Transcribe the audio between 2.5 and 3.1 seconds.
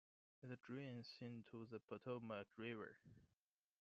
River.